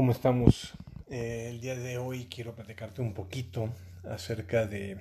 [0.00, 0.72] ¿Cómo estamos?
[1.10, 3.70] Eh, el día de hoy quiero platicarte un poquito
[4.10, 4.96] acerca de,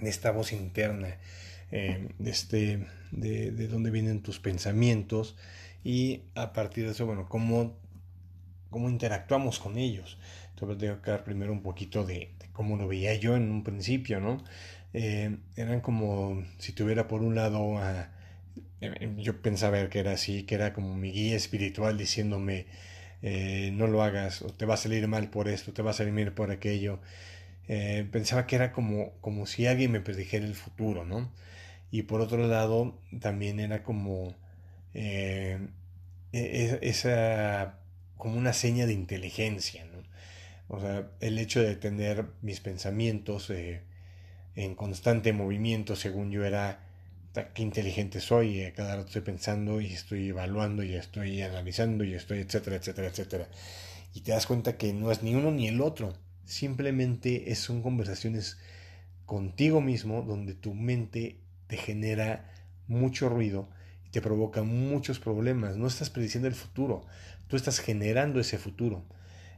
[0.00, 1.16] esta voz interna,
[1.72, 5.36] eh, de, este, de, de, dónde vienen tus pensamientos
[5.82, 7.76] y a partir de eso, bueno, cómo,
[8.70, 10.18] cómo interactuamos con ellos.
[10.50, 14.20] Entonces tengo que dar primero un poquito de, cómo lo veía yo en un principio,
[14.20, 14.44] ¿no?
[14.92, 18.12] Eh, eran como si tuviera por un lado a...
[19.16, 22.66] yo pensaba que era así, que era como mi guía espiritual diciéndome
[23.28, 25.94] eh, no lo hagas, o te va a salir mal por esto, te va a
[25.94, 27.00] salir mal por aquello.
[27.68, 31.32] Eh, pensaba que era como, como si alguien me predijera el futuro, ¿no?
[31.90, 34.36] Y por otro lado, también era como
[34.94, 35.58] eh,
[36.32, 37.80] e, e, esa,
[38.16, 40.04] como una seña de inteligencia, ¿no?
[40.68, 46.85] O sea, el hecho de tener mis pensamientos en constante movimiento, según yo era
[47.44, 52.14] qué inteligente soy, eh, cada rato estoy pensando y estoy evaluando y estoy analizando y
[52.14, 53.48] estoy etcétera, etcétera, etcétera.
[54.14, 56.14] Y te das cuenta que no es ni uno ni el otro,
[56.44, 58.58] simplemente son conversaciones
[59.26, 62.50] contigo mismo donde tu mente te genera
[62.86, 63.68] mucho ruido
[64.06, 65.76] y te provoca muchos problemas.
[65.76, 67.04] No estás prediciendo el futuro,
[67.48, 69.04] tú estás generando ese futuro.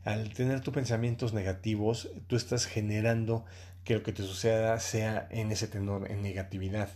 [0.05, 3.45] Al tener tus pensamientos negativos, tú estás generando
[3.85, 6.89] que lo que te suceda sea en ese tenor, en negatividad.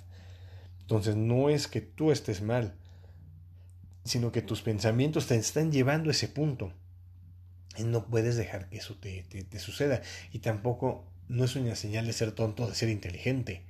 [0.92, 2.74] Entonces no es que tú estés mal,
[4.04, 6.74] sino que tus pensamientos te están llevando a ese punto.
[7.78, 9.24] Y no puedes dejar que eso te,
[9.58, 10.02] suceda.
[10.32, 13.64] Y tampoco no es una señal de ser tonto, de ser inteligente.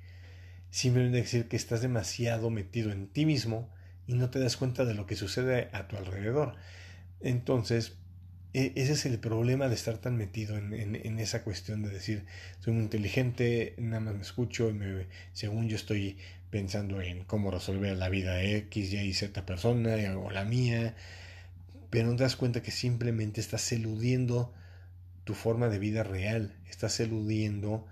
[0.70, 3.70] Simplemente decir que estás demasiado metido en ti mismo
[4.08, 6.56] y no te das cuenta de lo que sucede a tu alrededor.
[7.20, 7.98] Entonces,
[8.55, 12.27] ese es el problema de estar tan metido en, en, esa cuestión de decir,
[12.61, 16.19] soy muy inteligente, nada más me escucho y me, según yo estoy
[16.50, 20.95] pensando en cómo resolver la vida de X, Y y Z persona o la mía,
[21.89, 24.53] pero no te das cuenta que simplemente estás eludiendo
[25.25, 27.86] tu forma de vida real, estás eludiendo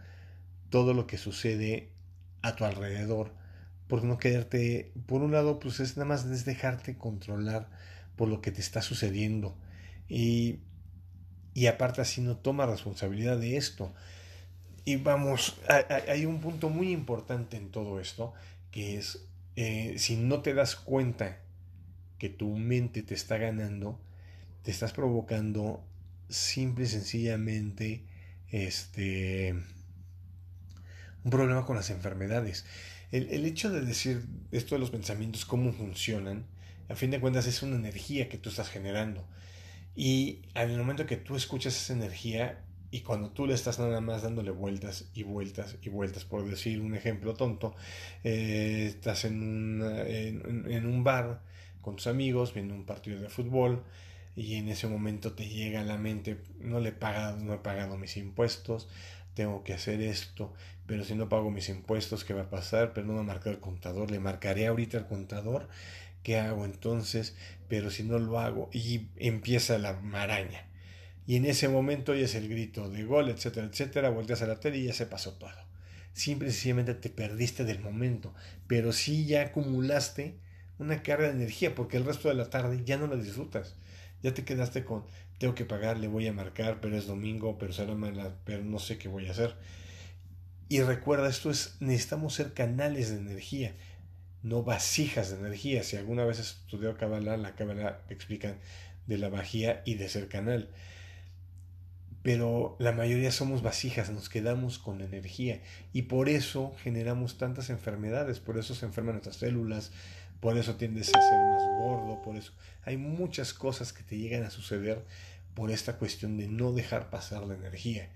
[0.68, 1.88] todo lo que sucede
[2.42, 3.32] a tu alrededor
[3.88, 7.70] por no quedarte, por un lado, pues es nada más dejarte controlar
[8.16, 9.56] por lo que te está sucediendo
[10.10, 10.58] y,
[11.68, 13.94] aparte así no toma responsabilidad de esto.
[14.84, 15.60] Y vamos,
[16.08, 18.34] hay un punto muy importante en todo esto,
[18.72, 19.26] que es,
[19.56, 21.38] eh, si no te das cuenta
[22.18, 24.00] que tu mente te está ganando,
[24.62, 25.84] te estás provocando
[26.28, 28.04] simple y sencillamente
[28.50, 29.54] este,
[31.24, 32.64] un problema con las enfermedades.
[33.12, 36.46] El, el, hecho de decir esto de los pensamientos, cómo funcionan,
[36.88, 39.26] a fin de cuentas es una energía que tú estás generando.
[39.94, 44.22] Y al momento que tú escuchas esa energía y cuando tú le estás nada más
[44.22, 47.74] dándole vueltas y vueltas y vueltas, por decir un ejemplo tonto,
[48.24, 51.42] eh, estás en, en, un bar
[51.80, 53.84] con tus amigos viendo un partido de fútbol
[54.34, 57.58] y en ese momento te llega a la mente, no le he pagado, no he
[57.58, 58.88] pagado mis impuestos,
[59.34, 60.52] tengo que hacer esto,
[60.86, 62.92] pero si no pago mis impuestos, ¿qué va a pasar?
[62.92, 65.68] Pero no me marca el contador, le marcaré ahorita al contador,
[66.22, 67.36] ¿qué hago entonces?
[67.68, 70.70] Pero si no lo hago, y empieza la maraña
[71.30, 74.78] y en ese momento oyes el grito de gol, etcétera, etcétera, volteas a la tele
[74.78, 75.52] y ya se pasó todo.
[76.12, 78.34] Simple y sencillamente te perdiste del momento,
[78.66, 80.34] pero sí ya acumulaste
[80.80, 83.76] una carga de energía porque el resto de la tarde ya no la disfrutas.
[84.24, 85.04] Ya te quedaste con,
[85.38, 88.80] tengo que pagar, le voy a marcar, pero es domingo, pero será mala, pero no
[88.80, 89.54] sé qué voy a hacer.
[90.68, 93.76] Y recuerda, esto es, necesitamos ser canales de energía,
[94.42, 95.82] no vasijas de energía.
[95.82, 98.58] Si alguna vez has estudiado Kabbalah, la Kabbalah explican
[99.06, 100.68] de la vajía y de ser canal
[102.22, 105.60] pero la mayoría somos vasijas, nos quedamos con energía
[105.92, 109.90] y por eso generamos tantas enfermedades, por eso se enferman nuestras células,
[110.40, 112.52] por eso tiendes a ser más gordo, por eso
[112.84, 115.04] hay muchas cosas que te llegan a suceder
[115.54, 118.10] por esta cuestión de no dejar pasar la energía.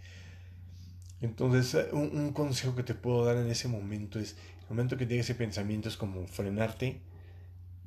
[1.25, 5.07] Entonces, eh, un, consejo que te puedo dar en ese momento es, el momento que
[5.07, 7.01] llegue ese pensamiento es como frenarte,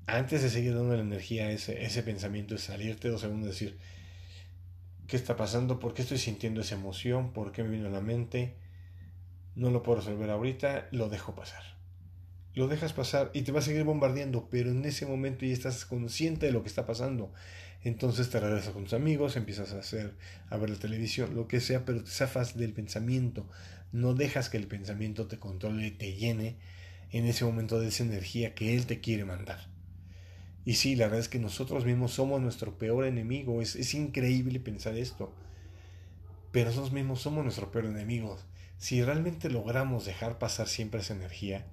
[0.08, 3.78] antes de seguir dando la energía a ese, ese pensamiento, es salirte dos segundos decir,
[5.08, 5.80] ¿Qué está pasando?
[5.80, 7.32] ¿Por qué estoy sintiendo esa emoción?
[7.32, 8.58] ¿Por qué me vino a la mente?
[9.56, 11.77] No lo puedo resolver ahorita, lo dejo pasar.
[12.58, 15.86] Lo dejas pasar y te va a seguir bombardeando, pero en ese momento ya estás
[15.86, 17.32] consciente de lo que está pasando.
[17.84, 20.16] Entonces te regresas con tus amigos, empiezas a hacer,
[20.50, 23.48] a ver la televisión, lo que sea, pero te zafas del pensamiento.
[23.92, 26.56] No dejas que el pensamiento te controle te llene
[27.12, 29.68] en ese momento de esa energía que él te quiere mandar.
[30.66, 33.62] Y sí, la verdad es que nosotros mismos somos nuestro peor enemigo.
[33.62, 35.32] Es, increíble pensar esto.
[36.52, 38.40] Pero nosotros mismos somos nuestro peor enemigo.
[38.80, 41.68] Si realmente logramos dejar pasar siempre esa energía,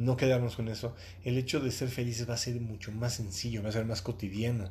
[0.00, 0.94] no quedarnos con eso,
[1.24, 4.00] el hecho de ser felices va a ser mucho más sencillo, va a ser más
[4.00, 4.70] cotidiano.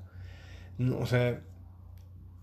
[0.80, 1.42] o sea,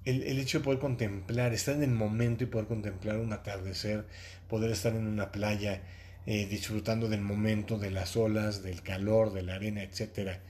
[0.04, 4.06] el, hecho de poder contemplar, estar en el momento y poder contemplar un atardecer,
[4.48, 5.82] poder estar en una playa,
[6.26, 10.40] eh, disfrutando del momento, de las olas, del calor, de la arena, etcétera,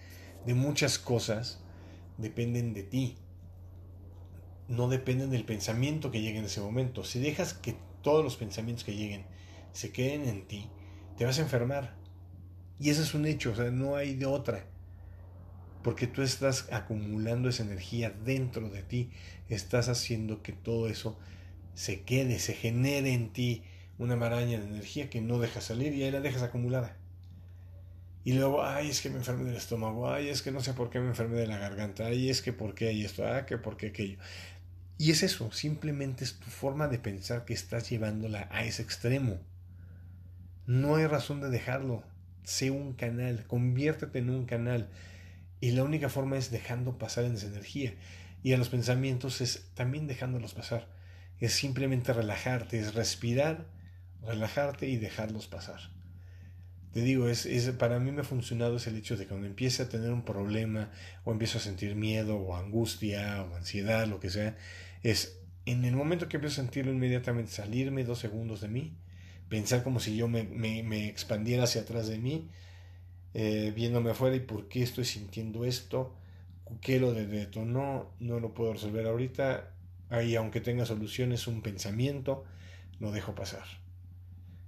[0.44, 1.60] de muchas cosas,
[2.18, 3.16] dependen de ti.
[4.68, 7.02] No dependen del pensamiento que llegue en ese momento.
[7.02, 9.24] Si dejas que todos los pensamientos que lleguen
[9.72, 10.68] se queden en ti,
[11.16, 12.05] te vas a enfermar.
[12.78, 14.66] Y eso es un hecho, o sea, no hay de otra
[15.86, 19.12] porque tú estás acumulando esa energía dentro de ti,
[19.48, 21.16] estás haciendo que todo eso
[21.74, 23.62] se quede, se genere en ti
[23.96, 26.96] una maraña de energía que no deja salir y ahí la dejas acumulada.
[28.24, 30.90] Y luego, ay, es que me enfermé del estómago, ay, es que no sé por
[30.90, 33.56] qué me enfermé de la garganta, ay, es que por qué hay esto, ah, que
[33.56, 34.18] por qué aquello.
[34.98, 39.38] Y es eso, simplemente es tu forma de pensar que estás llevándola a ese extremo.
[40.66, 42.02] No hay razón de dejarlo.
[42.46, 44.88] Sé un canal, conviértete en un canal.
[45.60, 47.94] Y la única forma es dejando pasar en esa energía.
[48.44, 50.86] Y a los pensamientos es también dejándolos pasar.
[51.40, 53.66] Es simplemente relajarte, es respirar,
[54.22, 55.80] relajarte y dejarlos pasar.
[56.92, 59.48] Te digo, es, es, para mí me ha funcionado es el hecho de que cuando
[59.48, 60.92] empiece a tener un problema
[61.24, 64.56] o empiezo a sentir miedo o angustia o ansiedad, lo que sea,
[65.02, 68.96] es en el momento que empiezo a sentirlo inmediatamente salirme dos segundos de mí,
[69.48, 72.48] pensar como si yo me, me, me expandiera hacia atrás de mí,
[73.34, 76.16] eh, viéndome afuera y por qué estoy sintiendo esto,
[76.80, 79.72] qué lo detonó, no lo puedo resolver ahorita,
[80.10, 82.44] ahí aunque tenga soluciones, un pensamiento,
[82.98, 83.64] lo dejo pasar.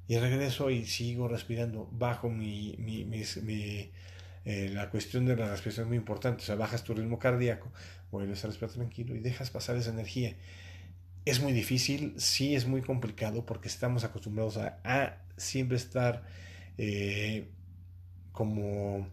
[0.06, 3.22] Y regreso y sigo respirando, bajo mi, mi, mi,
[4.44, 7.70] eh, la cuestión de la respiración es muy importante, o sea, bajas tu ritmo cardíaco,
[8.10, 10.36] vuelves a respirar tranquilo y dejas pasar esa energía.
[11.24, 16.24] Es muy difícil, sí es muy complicado porque estamos acostumbrados a, siempre estar
[16.78, 17.48] eh,
[18.32, 19.06] como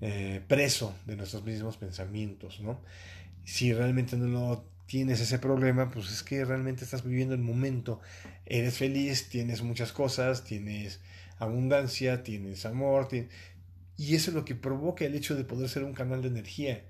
[0.00, 2.80] eh, preso de nuestros mismos pensamientos, ¿no?
[3.44, 8.00] Si realmente no lo tienes ese problema, pues es que realmente estás viviendo el momento,
[8.46, 11.00] eres feliz, tienes muchas cosas, tienes
[11.38, 13.08] abundancia, tienes amor,
[13.96, 16.84] y eso es lo que provoca el hecho de poder ser un canal de energía,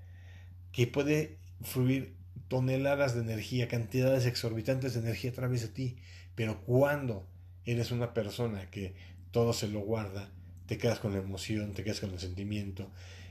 [0.71, 2.13] que puede fluir
[2.47, 5.97] toneladas de energía, cantidades exorbitantes de energía a través de ti,
[6.35, 7.27] pero cuando
[7.65, 8.93] eres una persona que
[9.31, 10.29] todo se lo guarda,
[10.65, 12.89] te quedas con la emoción, te quedas con el sentimiento.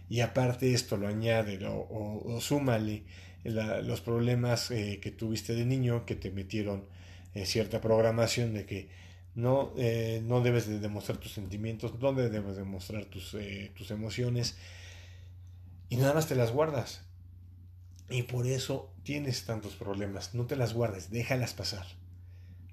[0.09, 3.05] Y aparte esto lo añade o, súmale
[3.45, 6.85] los problemas eh, que tuviste de niño que te metieron
[7.35, 8.89] en cierta programación de que
[9.35, 14.57] no, eh, no debes de demostrar tus sentimientos, no debes demostrar tus, eh, tus emociones
[15.89, 17.03] y nada más te las guardas.
[18.13, 20.35] Y por eso tienes tantos problemas.
[20.35, 21.87] No te las guardes, déjalas pasar.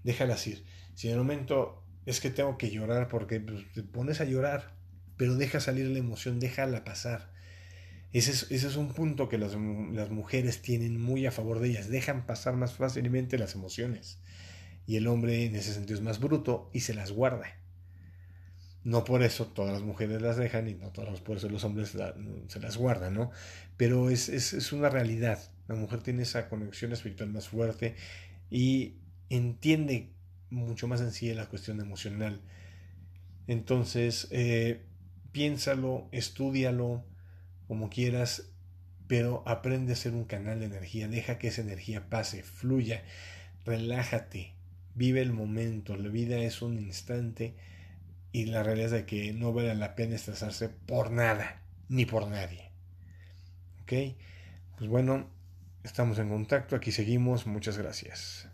[0.03, 0.65] Déjalas ir.
[0.95, 4.75] Si en el momento es que tengo que llorar porque pues, te pones a llorar,
[5.15, 7.31] pero deja salir la emoción, déjala pasar.
[8.11, 9.55] Ese es, ese es un punto que las,
[9.93, 14.19] las, mujeres tienen muy a favor de ellas, dejan pasar más fácilmente las emociones.
[14.87, 17.58] Y el hombre en ese sentido es más bruto y se las guarda.
[18.89, 21.95] No por eso todas las mujeres las dejan y no todas, por eso los hombres
[22.47, 23.29] se las guardan, ¿no?
[23.77, 25.39] Pero es, es, es una realidad.
[25.67, 27.95] La mujer tiene esa conexión espiritual más fuerte
[28.49, 28.95] y
[29.29, 30.09] entiende
[30.49, 32.41] mucho más sencilla la cuestión emocional.
[33.45, 34.81] Entonces, eh,
[35.31, 37.05] piénsalo, estudialo,
[37.67, 38.49] como quieras,
[39.05, 43.03] pero aprende a ser un canal de energía, deja que esa energía pase, fluya,
[43.65, 44.55] relájate,
[44.95, 47.53] vive el momento, la vida es un instante
[48.31, 52.27] y la realidad es de que no vale la pena estresarse por nada, ni por
[52.27, 52.71] nadie.
[53.83, 53.93] ¿Ok?
[54.77, 55.29] Pues bueno,
[55.83, 58.48] estamos en contacto, aquí seguimos, muchas gracias.